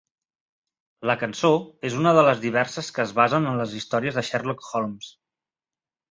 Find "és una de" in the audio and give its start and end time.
1.89-2.23